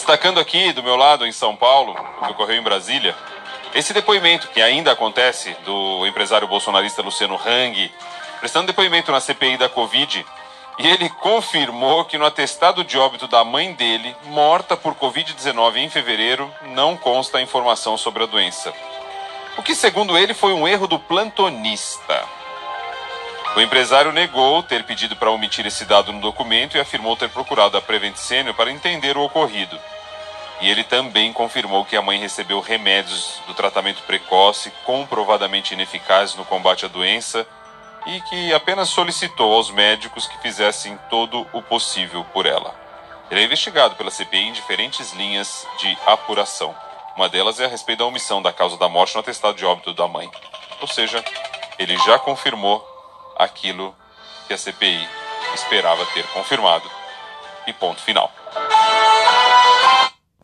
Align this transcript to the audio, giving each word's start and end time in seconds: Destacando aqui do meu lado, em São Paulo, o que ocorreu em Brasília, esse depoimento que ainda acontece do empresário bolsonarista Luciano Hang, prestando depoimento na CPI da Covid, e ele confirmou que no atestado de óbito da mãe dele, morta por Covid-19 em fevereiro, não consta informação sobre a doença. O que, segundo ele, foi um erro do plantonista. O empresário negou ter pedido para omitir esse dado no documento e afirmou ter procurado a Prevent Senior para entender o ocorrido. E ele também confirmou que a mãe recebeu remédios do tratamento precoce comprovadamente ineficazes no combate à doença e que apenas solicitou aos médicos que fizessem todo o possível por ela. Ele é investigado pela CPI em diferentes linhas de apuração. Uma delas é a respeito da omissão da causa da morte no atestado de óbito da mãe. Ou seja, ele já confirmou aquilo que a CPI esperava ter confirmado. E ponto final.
Destacando 0.00 0.40
aqui 0.40 0.72
do 0.72 0.82
meu 0.82 0.96
lado, 0.96 1.26
em 1.26 1.30
São 1.30 1.54
Paulo, 1.54 1.92
o 1.92 2.24
que 2.24 2.32
ocorreu 2.32 2.56
em 2.56 2.62
Brasília, 2.62 3.14
esse 3.74 3.92
depoimento 3.92 4.48
que 4.48 4.62
ainda 4.62 4.90
acontece 4.90 5.54
do 5.62 6.06
empresário 6.06 6.48
bolsonarista 6.48 7.02
Luciano 7.02 7.36
Hang, 7.36 7.92
prestando 8.40 8.68
depoimento 8.68 9.12
na 9.12 9.20
CPI 9.20 9.58
da 9.58 9.68
Covid, 9.68 10.24
e 10.78 10.88
ele 10.88 11.10
confirmou 11.10 12.06
que 12.06 12.16
no 12.16 12.24
atestado 12.24 12.82
de 12.82 12.96
óbito 12.96 13.28
da 13.28 13.44
mãe 13.44 13.74
dele, 13.74 14.16
morta 14.24 14.74
por 14.74 14.94
Covid-19 14.94 15.76
em 15.76 15.90
fevereiro, 15.90 16.50
não 16.62 16.96
consta 16.96 17.42
informação 17.42 17.98
sobre 17.98 18.22
a 18.22 18.26
doença. 18.26 18.72
O 19.58 19.62
que, 19.62 19.74
segundo 19.74 20.16
ele, 20.16 20.32
foi 20.32 20.54
um 20.54 20.66
erro 20.66 20.86
do 20.86 20.98
plantonista. 20.98 22.26
O 23.56 23.60
empresário 23.60 24.12
negou 24.12 24.62
ter 24.62 24.84
pedido 24.84 25.16
para 25.16 25.30
omitir 25.30 25.66
esse 25.66 25.84
dado 25.84 26.12
no 26.12 26.20
documento 26.20 26.76
e 26.76 26.80
afirmou 26.80 27.16
ter 27.16 27.28
procurado 27.28 27.76
a 27.76 27.82
Prevent 27.82 28.16
Senior 28.16 28.54
para 28.54 28.70
entender 28.70 29.16
o 29.16 29.24
ocorrido. 29.24 29.76
E 30.60 30.70
ele 30.70 30.84
também 30.84 31.32
confirmou 31.32 31.84
que 31.84 31.96
a 31.96 32.02
mãe 32.02 32.18
recebeu 32.18 32.60
remédios 32.60 33.40
do 33.48 33.54
tratamento 33.54 34.02
precoce 34.02 34.70
comprovadamente 34.84 35.74
ineficazes 35.74 36.36
no 36.36 36.44
combate 36.44 36.84
à 36.84 36.88
doença 36.88 37.44
e 38.06 38.20
que 38.22 38.54
apenas 38.54 38.88
solicitou 38.88 39.52
aos 39.52 39.70
médicos 39.70 40.28
que 40.28 40.40
fizessem 40.40 40.96
todo 41.08 41.44
o 41.52 41.60
possível 41.60 42.24
por 42.32 42.46
ela. 42.46 42.72
Ele 43.30 43.40
é 43.40 43.44
investigado 43.44 43.96
pela 43.96 44.10
CPI 44.12 44.48
em 44.48 44.52
diferentes 44.52 45.12
linhas 45.12 45.66
de 45.78 45.98
apuração. 46.06 46.74
Uma 47.16 47.28
delas 47.28 47.58
é 47.58 47.64
a 47.64 47.68
respeito 47.68 47.98
da 47.98 48.06
omissão 48.06 48.40
da 48.40 48.52
causa 48.52 48.76
da 48.76 48.88
morte 48.88 49.14
no 49.14 49.20
atestado 49.20 49.56
de 49.56 49.64
óbito 49.64 49.92
da 49.92 50.06
mãe. 50.06 50.30
Ou 50.80 50.86
seja, 50.86 51.24
ele 51.78 51.96
já 51.98 52.18
confirmou 52.18 52.89
aquilo 53.44 53.94
que 54.46 54.54
a 54.54 54.58
CPI 54.58 55.08
esperava 55.54 56.04
ter 56.06 56.26
confirmado. 56.28 56.90
E 57.66 57.72
ponto 57.72 58.00
final. 58.00 58.32